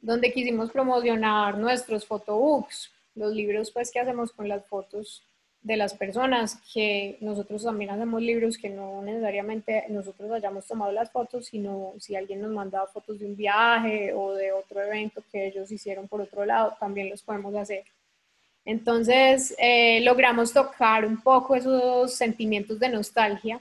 [0.00, 5.22] donde quisimos promocionar nuestros photobooks los libros pues que hacemos con las fotos
[5.62, 11.10] de las personas que nosotros también hacemos libros que no necesariamente nosotros hayamos tomado las
[11.10, 15.48] fotos sino si alguien nos manda fotos de un viaje o de otro evento que
[15.48, 17.84] ellos hicieron por otro lado también los podemos hacer.
[18.66, 23.60] Entonces, eh, logramos tocar un poco esos sentimientos de nostalgia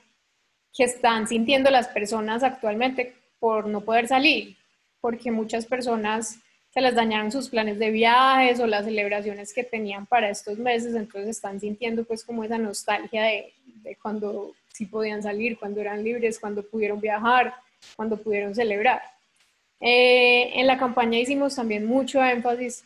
[0.75, 4.57] que están sintiendo las personas actualmente por no poder salir,
[5.05, 6.39] porque muchas personas
[6.71, 10.95] se les dañaron sus planes de viajes o las celebraciones que tenían para estos meses,
[10.95, 13.53] entonces están sintiendo pues como esa nostalgia de,
[14.01, 17.53] cuando sí podían salir, cuando eran libres, cuando pudieron viajar,
[17.95, 18.99] cuando pudieron celebrar.
[19.79, 22.83] Eh, en la campaña hicimos también mucho énfasis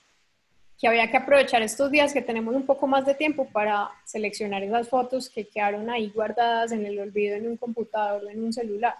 [0.77, 4.61] que había que aprovechar estos días que tenemos un poco más de tiempo para seleccionar
[4.61, 8.51] esas fotos que quedaron ahí guardadas en el olvido en un computador o en un
[8.51, 8.95] celular.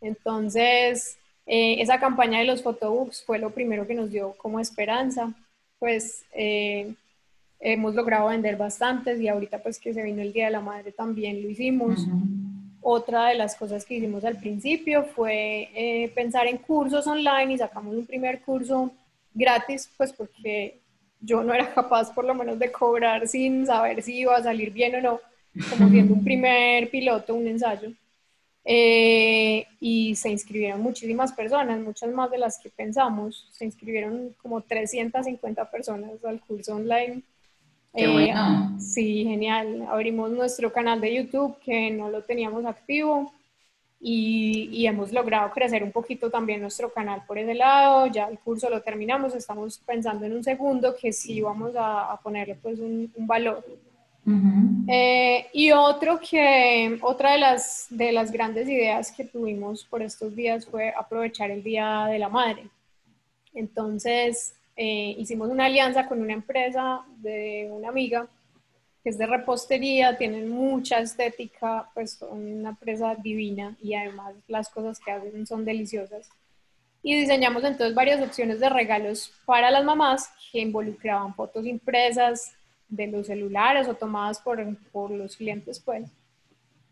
[0.00, 1.18] Entonces,
[1.52, 5.32] eh, esa campaña de los photobooks fue lo primero que nos dio como esperanza.
[5.80, 6.94] Pues eh,
[7.58, 10.92] hemos logrado vender bastantes y ahorita pues que se vino el Día de la Madre
[10.92, 12.06] también lo hicimos.
[12.80, 17.58] Otra de las cosas que hicimos al principio fue eh, pensar en cursos online y
[17.58, 18.92] sacamos un primer curso
[19.34, 20.78] gratis, pues porque
[21.20, 24.70] yo no era capaz por lo menos de cobrar sin saber si iba a salir
[24.70, 25.20] bien o no,
[25.68, 27.90] como viendo un primer piloto, un ensayo.
[28.64, 33.48] Eh, y se inscribieron muchísimas personas, muchas más de las que pensamos.
[33.52, 37.22] Se inscribieron como 350 personas al curso online.
[37.94, 38.76] Qué bueno.
[38.76, 39.86] Eh, sí, genial.
[39.88, 43.32] Abrimos nuestro canal de YouTube que no lo teníamos activo
[44.02, 48.70] y, hemos logrado crecer un poquito también nuestro canal por ese lado, ya el curso
[48.70, 53.62] lo terminamos, estamos pensando en un segundo que sí vamos a, ponerle pues un, valor.
[54.88, 60.34] Eh, y otro que, otra de las, de las grandes ideas que tuvimos por estos
[60.36, 62.68] días fue aprovechar el Día de la Madre.
[63.54, 68.28] Entonces, eh, hicimos una alianza con una empresa de una amiga
[69.02, 74.68] que es de repostería, tienen mucha estética, pues son una empresa divina y además las
[74.68, 76.28] cosas que hacen son deliciosas.
[77.02, 82.52] Y diseñamos entonces varias opciones de regalos para las mamás que involucraban fotos impresas
[82.90, 86.10] de los celulares o tomadas por, por los clientes, pues,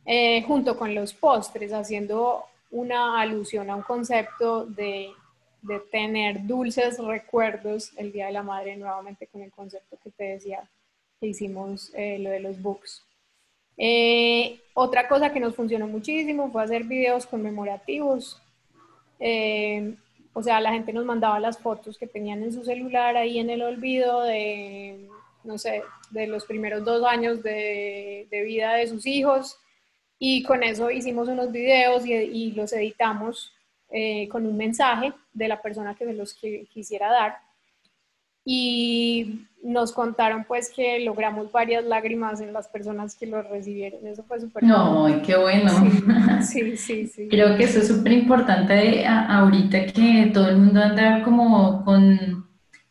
[0.06, 5.10] eh, junto con los postres, haciendo una alusión a un concepto de,
[5.62, 10.24] de tener dulces recuerdos el Día de la Madre, nuevamente con el concepto que te
[10.24, 10.68] decía
[11.20, 13.04] que hicimos eh, lo de los books.
[13.76, 18.40] Eh, otra cosa que nos funcionó muchísimo fue hacer videos conmemorativos.
[20.32, 23.50] O sea, la gente nos mandaba las fotos que tenían en su celular ahí en
[23.50, 25.08] el olvido de,
[25.48, 29.58] no sé, de los primeros dos años de, de vida de sus hijos.
[30.20, 33.52] Y con eso hicimos unos videos y, y los editamos
[34.30, 37.38] con un mensaje de la persona que se los quisiera dar
[38.50, 44.06] y nos contaron pues que logramos varias lágrimas en las personas que lo recibieron.
[44.06, 45.70] Eso fue súper No, qué bueno.
[46.42, 51.22] Sí, sí, sí, Creo que eso es súper importante ahorita que todo el mundo anda
[51.24, 52.47] como con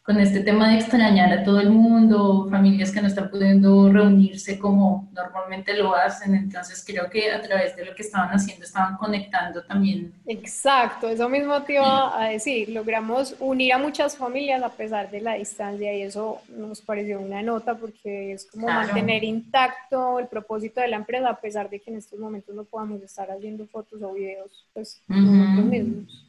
[0.08, 4.58] con este tema de extrañar a todo el mundo, familias que no están pudiendo reunirse
[4.58, 8.96] como normalmente lo hacen, entonces creo que a través de lo que estaban haciendo estaban
[8.96, 10.14] conectando también.
[10.26, 15.20] Exacto, eso mismo te iba a decir, logramos unir a muchas familias a pesar de
[15.20, 20.80] la distancia y eso nos pareció una nota porque es como mantener intacto el propósito
[20.80, 24.02] de la empresa a pesar de que en estos momentos no podamos estar haciendo fotos
[24.02, 26.27] o videos pues nosotros mismos.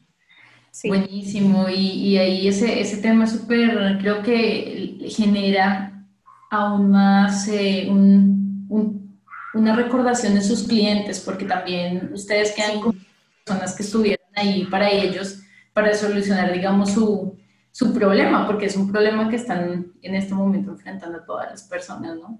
[0.87, 6.05] Buenísimo, y, ahí ese, ese tema súper, creo que genera
[6.49, 13.05] aún más eh, una recordación de sus clientes, porque también ustedes quedan con
[13.43, 15.41] personas que estuvieron ahí para ellos,
[15.73, 17.37] para solucionar, digamos, su,
[17.71, 22.15] su problema, porque es un problema que están en este momento enfrentando todas las personas,
[22.15, 22.39] ¿no?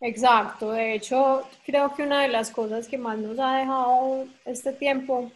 [0.00, 4.72] Exacto, de hecho, creo que una de las cosas que más nos ha dejado este
[4.72, 5.32] tiempo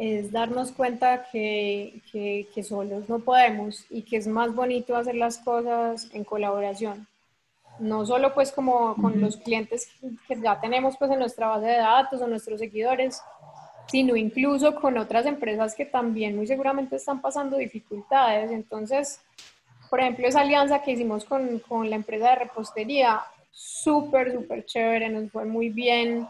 [0.00, 5.36] es darnos cuenta que, que, solos no podemos y que es más bonito hacer las
[5.36, 7.06] cosas en colaboración.
[7.78, 9.90] No solo pues como con los clientes
[10.26, 13.20] que ya tenemos pues en nuestra base de datos o nuestros seguidores,
[13.88, 18.50] sino incluso con otras empresas que también muy seguramente están pasando dificultades.
[18.52, 19.20] Entonces,
[19.90, 25.10] por ejemplo, esa alianza que hicimos con, con la empresa de repostería, súper, súper chévere,
[25.10, 26.26] nos fue muy bien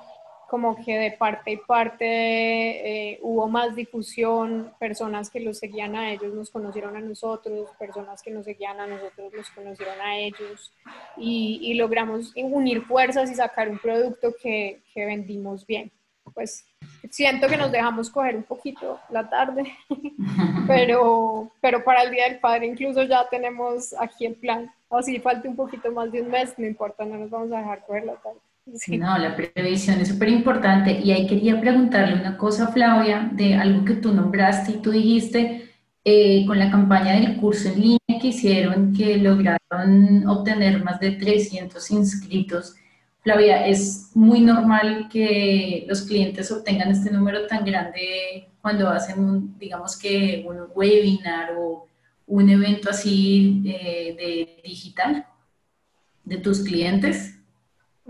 [0.50, 6.12] como que de parte y parte eh, hubo más difusión, personas que los seguían a
[6.12, 10.72] ellos nos conocieron a nosotros, personas que nos seguían a nosotros los conocieron a ellos
[11.16, 15.92] y, y logramos unir fuerzas y sacar un producto que, que, vendimos bien.
[16.34, 16.64] Pues
[17.08, 19.72] siento que nos dejamos coger un poquito la tarde,
[20.66, 24.68] pero, pero para el Día del Padre incluso ya tenemos aquí el plan.
[24.90, 27.86] Así falta un poquito más de un mes, no importa, no nos vamos a dejar
[27.86, 28.40] coger la tarde.
[28.66, 30.92] No, la previsión es súper importante.
[31.00, 35.70] Y ahí quería preguntarle una cosa, Flavia, de algo que tú nombraste y tú dijiste
[36.04, 41.12] eh, con la campaña del curso en línea que hicieron, que lograron obtener más de
[41.12, 42.76] 300 inscritos.
[43.22, 49.58] Flavia, es muy normal que los clientes obtengan este número tan grande cuando hacen, un,
[49.58, 51.86] digamos que, un webinar o
[52.26, 55.26] un evento así eh, de digital
[56.24, 57.39] de tus clientes.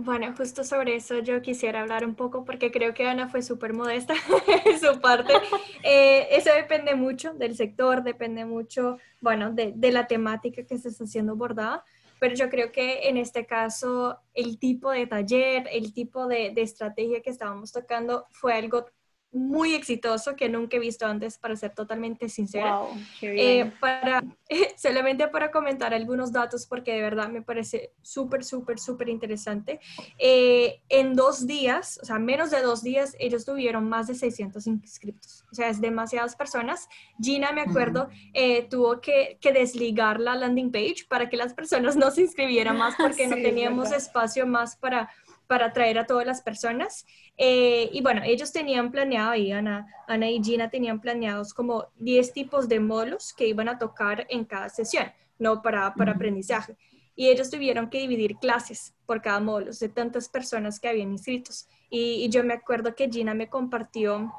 [0.03, 3.75] Bueno, justo sobre eso yo quisiera hablar un poco porque creo que Ana fue súper
[3.75, 4.15] modesta
[4.65, 5.35] en su parte.
[5.83, 11.05] Eh, eso depende mucho del sector, depende mucho, bueno, de, la temática que se está
[11.05, 11.85] haciendo abordada,
[12.19, 16.63] pero yo creo que en este caso el tipo de taller, el tipo de, de
[16.63, 18.87] estrategia que estábamos tocando fue algo
[19.33, 22.81] muy exitoso que nunca he visto antes, para ser totalmente sincera.
[23.23, 24.25] Eh, para,
[24.77, 29.81] solamente para comentar algunos datos, porque de verdad me parece súper, súper, súper interesante.
[30.19, 34.67] Eh, en dos días, o sea, menos de dos días, ellos tuvieron más de 600
[34.67, 35.45] inscriptos.
[35.53, 36.89] O sea, es demasiadas personas.
[37.21, 41.97] Gina, me acuerdo, eh, tuvo que, que, desligar la landing page para que las personas
[41.97, 45.11] no se inscribieran más porque no teníamos espacio más para
[45.51, 47.05] para atraer a todas las personas.
[47.37, 52.33] Eh, y bueno, ellos tenían planeado, y Ana, Ana y Gina tenían planeados como 10
[52.33, 55.11] tipos de módulos que iban a tocar en cada sesión,
[55.41, 55.61] ¿no?
[55.61, 56.77] Para, para aprendizaje.
[57.17, 61.67] Y ellos tuvieron que dividir clases por cada módulo de tantas personas que habían inscritos.
[61.91, 64.33] Y, y yo me acuerdo que Gina me compartió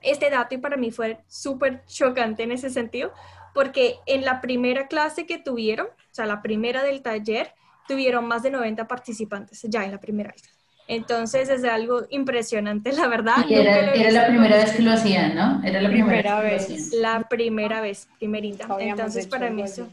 [0.00, 3.12] este dato y para mí fue súper chocante en ese sentido,
[3.52, 7.52] porque en la primera clase que tuvieron, o sea, la primera del taller,
[7.86, 10.42] tuvieron más de 90 participantes ya en la primera vez.
[10.86, 13.46] Entonces es algo impresionante, la verdad.
[13.48, 15.62] Y era, era la primera vez que lo hacían, ¿no?
[15.64, 16.92] Era la primera, vez.
[16.92, 18.68] La primera vez, primerita.
[18.78, 19.88] Entonces para mí eso...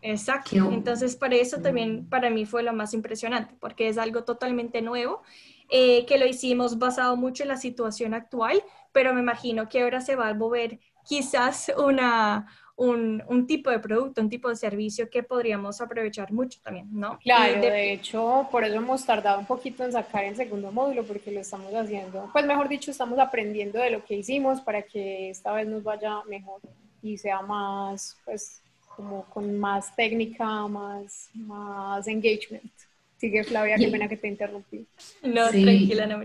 [0.00, 0.70] Exacto.
[0.72, 5.22] Entonces para eso también para mí fue lo más impresionante, porque es algo totalmente nuevo,
[5.70, 10.00] eh, que lo hicimos basado mucho en la situación actual, pero me imagino que ahora
[10.00, 12.46] se va a mover quizás una,
[12.78, 17.18] un, un, tipo de producto, un tipo de servicio que podríamos aprovechar mucho también, ¿no?
[17.18, 17.92] Claro, de...
[17.92, 21.74] hecho, por eso hemos tardado un poquito en sacar el segundo módulo, porque lo estamos
[21.74, 25.82] haciendo, pues mejor dicho, estamos aprendiendo de lo que hicimos para que esta vez nos
[25.82, 26.60] vaya mejor
[27.02, 28.60] y sea más, pues,
[28.94, 32.70] como con más técnica, más, más engagement.
[33.16, 34.86] Sigue Flavia, qué pena que te interrumpí.
[35.24, 36.24] No, tranquila, no,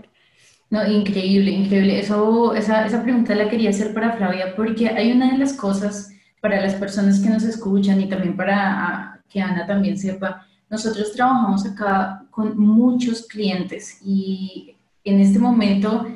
[0.70, 1.98] no, increíble, increíble.
[1.98, 6.13] Eso, esa, esa pregunta la quería hacer para Flavia porque hay una de las cosas
[6.44, 11.12] para las personas que nos escuchan y también para ah, que Ana también sepa, nosotros
[11.12, 16.06] trabajamos acá con muchos clientes y en este momento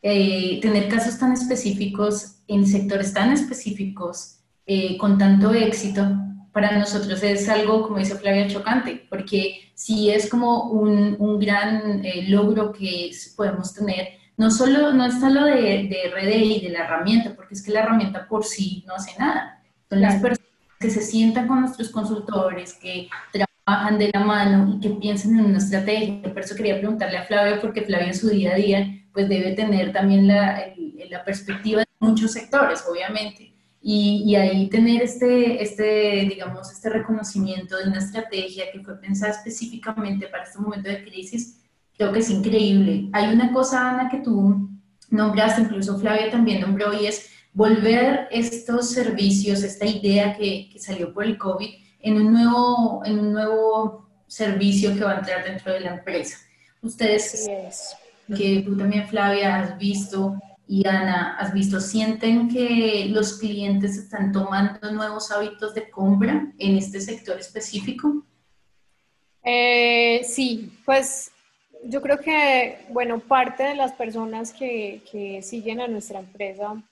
[0.00, 6.06] eh, tener casos tan específicos en sectores tan específicos eh, con tanto éxito
[6.52, 12.02] para nosotros es algo, como dice Flavia, chocante, porque sí es como un, un gran
[12.02, 14.08] eh, logro que podemos tener.
[14.38, 17.80] No solo, no está lo de, de RD de la herramienta, porque es que la
[17.80, 19.55] herramienta por sí no hace nada.
[19.88, 24.80] Son las personas que se sientan con nuestros consultores, que trabajan de la mano y
[24.80, 26.22] que piensen en una estrategia.
[26.22, 29.52] Por eso quería preguntarle a Flavia, porque Flavia en su día a día pues debe
[29.52, 30.74] tener también la,
[31.08, 33.54] la perspectiva de muchos sectores, obviamente.
[33.80, 39.32] Y, y, ahí tener este, este, digamos, este reconocimiento de una estrategia que fue pensada
[39.32, 41.62] específicamente para este momento de crisis,
[41.96, 43.08] creo que es increíble.
[43.12, 44.68] Hay una cosa, Ana, que tú
[45.08, 51.14] nombraste, incluso Flavia también nombró, y es volver estos servicios, esta idea que, que salió
[51.14, 55.72] por el COVID, en un, nuevo, en un nuevo servicio que va a entrar dentro
[55.72, 56.36] de la empresa.
[56.82, 57.48] Ustedes,
[58.36, 60.38] que tú también, Flavia, has visto,
[60.68, 66.76] y Ana, has visto, sienten que los clientes están tomando nuevos hábitos de compra en
[66.76, 68.22] este sector específico?
[69.42, 71.30] Eh, sí, pues
[71.84, 76.82] yo creo que, bueno, parte de las personas que, que siguen a nuestra empresa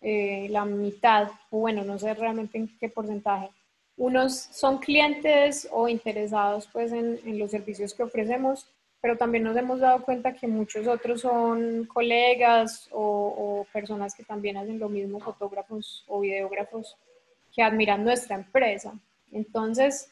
[0.00, 3.50] eh, la mitad, bueno, no sé realmente en qué porcentaje,
[3.96, 8.66] unos son clientes o interesados pues en, los servicios que ofrecemos,
[9.02, 14.56] pero también nos hemos dado cuenta que muchos otros son colegas o personas que también
[14.56, 16.96] hacen lo mismo, fotógrafos o videógrafos,
[17.54, 18.92] que admiran nuestra empresa.
[19.32, 20.10] Entonces,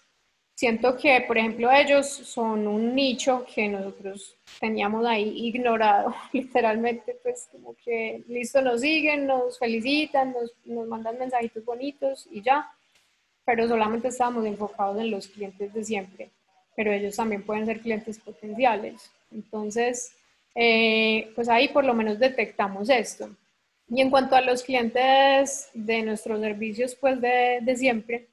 [0.58, 7.48] siento que, por ejemplo, ellos son un nicho que nosotros teníamos ahí ignorado, literalmente, pues
[7.52, 12.68] como que listo, nos siguen, nos felicitan, nos, nos, mandan mensajitos bonitos y ya,
[13.44, 16.30] pero solamente estábamos enfocados en los clientes de siempre,
[16.74, 19.12] pero ellos también pueden ser clientes potenciales.
[19.30, 20.10] Entonces,
[20.56, 23.30] eh, pues ahí por lo menos detectamos esto.
[23.88, 28.26] Y en cuanto a los clientes de nuestros servicios, pues de, de siempre,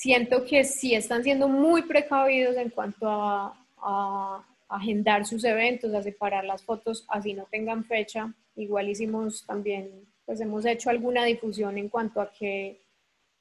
[0.00, 6.44] siento que sí están siendo muy precavidos en cuanto a, agendar sus eventos, a separar
[6.44, 8.32] las fotos, así no tengan fecha.
[8.54, 9.90] Igual hicimos también,
[10.24, 12.80] pues hemos hecho alguna difusión en cuanto a que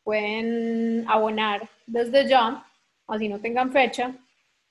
[0.03, 2.65] pueden abonar desde ya,
[3.07, 4.15] así no tengan fecha,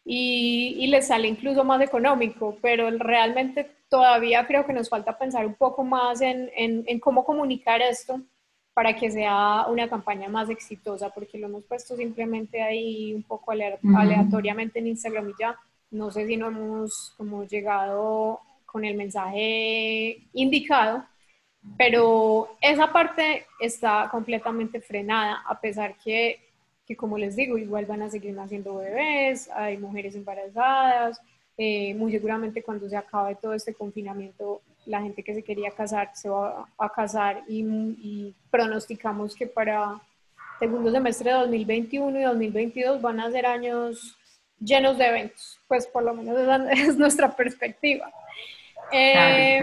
[0.05, 5.55] y, les sale incluso más económico, pero realmente todavía creo que nos falta pensar un
[5.55, 8.21] poco más en, en cómo comunicar esto
[8.79, 13.51] para que sea una campaña más exitosa, porque lo hemos puesto simplemente ahí un poco
[13.51, 15.59] aleatoriamente en Instagram y ya.
[15.91, 21.05] No sé si no hemos como llegado con el mensaje indicado,
[21.77, 26.39] pero esa parte está completamente frenada, a pesar que,
[26.87, 31.21] que como les digo, igual van a seguir naciendo bebés, hay mujeres embarazadas,
[31.57, 36.11] eh, muy seguramente cuando se acabe todo este confinamiento la gente que se quería casar
[36.15, 40.01] se va a casar y, pronosticamos que para
[40.59, 44.17] segundo semestre de 2021 y 2022 van a ser años
[44.59, 48.11] llenos de eventos, pues por lo menos esa es nuestra perspectiva.
[48.91, 49.63] Eh,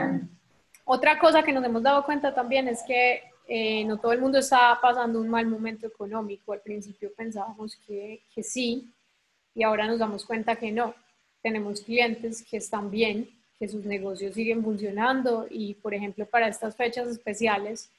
[0.86, 4.38] otra cosa que nos hemos dado cuenta también es que eh, no todo el mundo
[4.38, 6.54] está pasando un mal momento económico.
[6.54, 8.94] Al principio pensábamos que, que sí
[9.56, 10.94] y ahora nos damos cuenta que no.
[11.42, 16.76] Tenemos clientes que están bien, que sus negocios siguen funcionando y, por ejemplo, para estas
[16.76, 17.90] fechas especiales,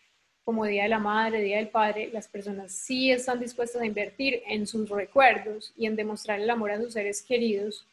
[0.46, 4.42] como Día de la Madre, Día del Padre, las personas sí están dispuestas a invertir
[4.46, 7.84] en sus recuerdos y en demostrar el amor a sus seres queridos.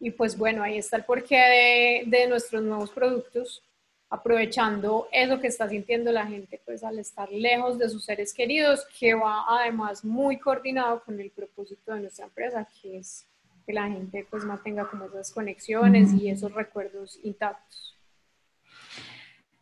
[0.00, 3.62] Y pues bueno, ahí está el porqué de, nuestros nuevos productos,
[4.08, 8.86] aprovechando eso que está sintiendo la gente, pues al estar lejos de sus seres queridos,
[8.98, 13.26] que va además muy coordinado con el propósito de nuestra empresa, que es
[13.68, 17.94] que la gente pues mantenga como esas conexiones y esos recuerdos intactos.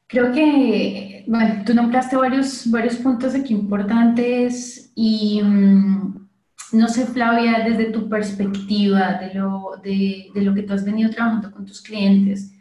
[0.07, 6.29] Creo que, bueno, tú nombraste varios, varios puntos aquí importantes y mm,
[6.75, 11.11] no sé, Flavia, desde tu perspectiva de lo, de, de lo que tú has venido
[11.11, 12.53] trabajando con tus clientes,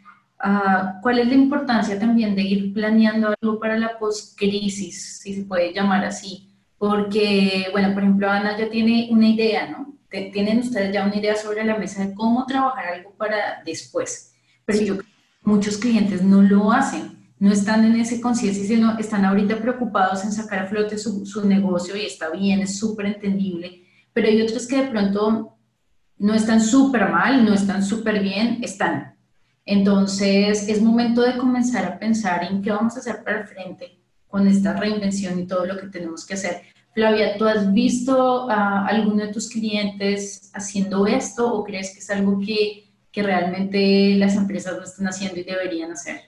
[0.43, 5.45] uh, ¿cuál es la importancia también de ir planeando algo para la post-crisis, si se
[5.45, 6.49] puede llamar así?
[6.79, 9.94] Porque, bueno, por ejemplo, Ana ya tiene una idea, ¿no?
[10.09, 14.33] Tienen ustedes ya una idea sobre la mesa de cómo trabajar algo para después.
[14.65, 18.97] Pero yo creo que muchos clientes no lo hacen, no están en ese conciencia, sino
[18.97, 23.07] están ahorita preocupados en sacar a flote su, su negocio y está bien, es súper
[23.07, 23.83] entendible,
[24.13, 25.57] pero hay otros que de pronto
[26.17, 29.15] no están súper mal, no están súper bien, están.
[29.65, 33.99] Entonces es momento de comenzar a pensar en qué vamos a hacer para el frente
[34.27, 36.61] con esta reinvención y todo lo que tenemos que hacer.
[36.95, 42.09] Flavia, ¿tú has visto a alguno de tus clientes haciendo esto o crees que es
[42.09, 46.21] algo que, que realmente las empresas no están haciendo y deberían hacer?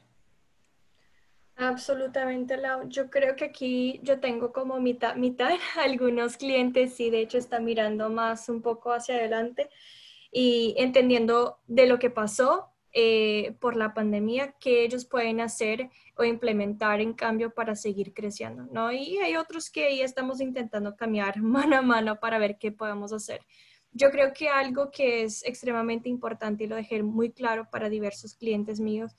[1.56, 2.90] Absolutamente, Lau.
[2.90, 5.52] Yo creo que aquí yo tengo como mitad, mitad.
[5.82, 9.70] Algunos clientes sí, de hecho, están mirando más un poco hacia adelante
[10.34, 16.24] y entendiendo de lo que pasó eh, por la pandemia, qué ellos pueden hacer o
[16.24, 18.92] implementar en cambio para seguir creciendo, ¿no?
[18.92, 23.14] Y hay otros que ahí estamos intentando cambiar mano a mano para ver qué podemos
[23.14, 23.42] hacer.
[23.92, 28.36] Yo creo que algo que es extremadamente importante y lo dejé muy claro para diversos
[28.36, 29.16] clientes míos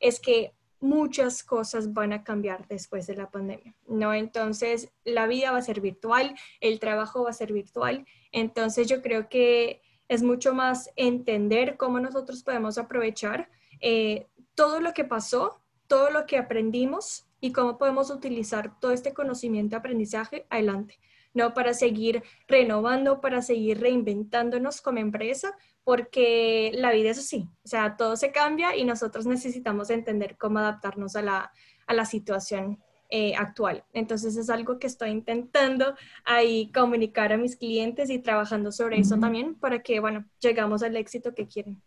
[0.00, 4.12] es que muchas cosas van a cambiar después de la pandemia, ¿no?
[4.12, 9.00] Entonces, la vida va a ser virtual, el trabajo va a ser virtual, entonces yo
[9.00, 13.48] creo que es mucho más entender cómo nosotros podemos aprovechar
[13.80, 15.61] eh, todo lo que pasó,
[15.92, 20.98] todo lo que aprendimos y cómo podemos utilizar todo este conocimiento y aprendizaje adelante,
[21.34, 21.52] ¿no?
[21.52, 27.98] Para seguir renovando, para seguir reinventándonos como empresa, porque la vida es así, o sea,
[27.98, 31.52] todo se cambia y nosotros necesitamos entender cómo adaptarnos a la,
[31.86, 33.84] a la situación eh, actual.
[33.92, 39.18] Entonces es algo que estoy intentando ahí comunicar a mis clientes y trabajando sobre eso
[39.18, 41.82] también para que, bueno, llegamos al éxito que quieren.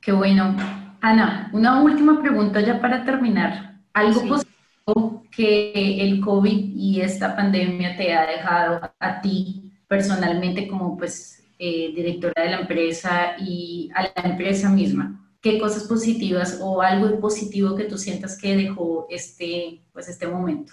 [0.00, 0.91] Qué bueno.
[1.04, 3.74] Ana, una última pregunta ya para terminar.
[3.92, 10.96] ¿Algo positivo que el COVID y esta pandemia te ha dejado a ti personalmente como
[10.96, 15.28] pues eh, directora de la empresa y a la empresa misma?
[15.40, 20.72] ¿Qué cosas positivas o algo positivo que tú sientas que dejó este, pues este momento?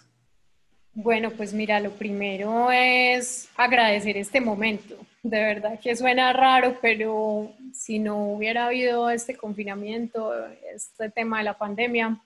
[0.94, 4.96] Bueno, pues mira, lo primero es agradecer este momento.
[5.22, 10.34] De verdad que suena raro, pero si no hubiera habido este confinamiento,
[10.74, 12.18] este tema de la pandemia,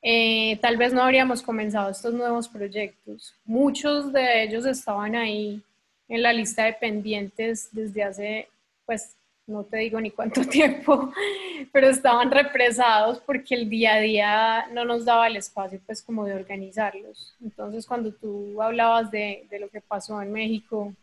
[0.00, 3.34] eh, tal vez no habríamos comenzado estos nuevos proyectos.
[3.44, 5.62] Muchos de ellos estaban ahí
[6.08, 8.48] en la lista de pendientes desde hace,
[8.86, 9.14] pues,
[9.46, 11.12] no te digo ni cuánto tiempo,
[11.70, 16.24] pero estaban represados porque el día a día no nos daba el espacio, pues, como
[16.24, 17.34] de organizarlos.
[17.42, 20.94] Entonces, cuando tú hablabas de, de lo que pasó en México,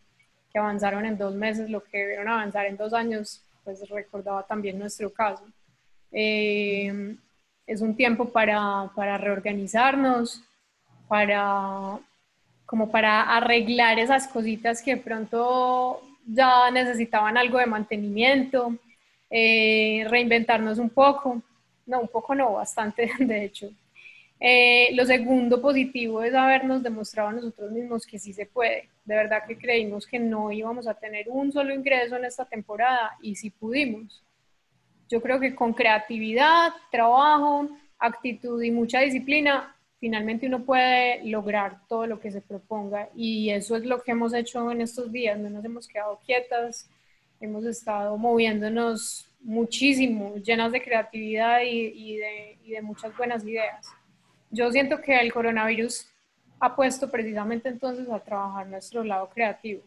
[0.54, 4.78] que avanzaron en dos meses, lo que debieron avanzar en dos años, pues recordaba también
[4.78, 5.44] nuestro caso.
[6.12, 7.16] Eh,
[7.66, 10.44] es un tiempo para, para reorganizarnos,
[11.08, 11.98] para
[12.66, 18.76] como para arreglar esas cositas que pronto ya necesitaban algo de mantenimiento,
[19.30, 21.42] eh, reinventarnos un poco,
[21.84, 23.70] no, un poco no, bastante de hecho.
[24.40, 28.88] Eh, lo segundo positivo es habernos demostrado a nosotros mismos que sí se puede.
[29.04, 33.16] De verdad que creímos que no íbamos a tener un solo ingreso en esta temporada
[33.22, 34.22] y sí pudimos.
[35.08, 37.68] Yo creo que con creatividad, trabajo,
[37.98, 39.74] actitud y mucha disciplina
[40.04, 44.34] finalmente uno puede lograr todo lo que se proponga y eso es lo que hemos
[44.34, 46.90] hecho en estos días, no nos hemos quedado quietas,
[47.40, 53.86] hemos estado moviéndonos muchísimo, llenas de creatividad y, de, y de muchas buenas ideas.
[54.54, 56.06] Yo siento que el coronavirus
[56.60, 59.82] ha puesto precisamente entonces a trabajar nuestro lado creativo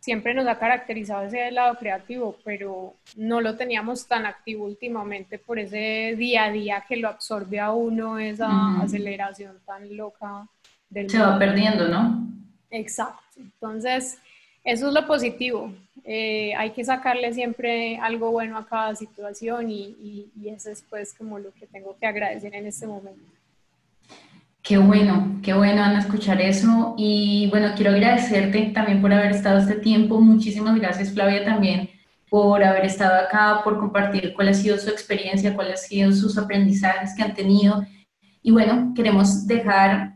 [0.00, 5.58] siempre nos ha caracterizado ese lado creativo, pero no lo teníamos tan activo últimamente por
[5.58, 10.48] ese día a día que lo absorbe a uno, esa aceleración tan loca
[10.88, 12.26] del Se va perdiendo, ¿no?
[12.70, 13.22] Exacto.
[13.36, 14.18] Entonces,
[14.64, 15.72] eso es lo positivo.
[16.04, 21.12] Eh, hay que sacarle siempre algo bueno a cada situación y, y eso es pues
[21.12, 23.39] como lo que tengo que agradecer en este momento.
[24.70, 26.94] Qué bueno, qué bueno, Ana, escuchar eso.
[26.96, 30.20] Y bueno, quiero agradecerte también por haber estado este tiempo.
[30.20, 31.90] Muchísimas gracias, Flavia, también
[32.28, 36.38] por haber estado acá, por compartir cuál ha sido su experiencia, cuáles han sido sus
[36.38, 37.84] aprendizajes que han tenido.
[38.42, 40.14] Y bueno, queremos dejar,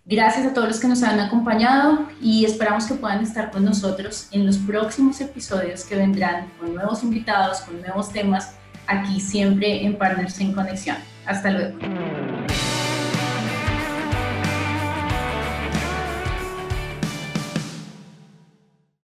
[0.05, 4.29] Gracias a todos los que nos han acompañado y esperamos que puedan estar con nosotros
[4.31, 8.55] en los próximos episodios que vendrán con nuevos invitados, con nuevos temas,
[8.87, 10.95] aquí siempre en Partners en Conexión.
[11.25, 11.77] Hasta luego.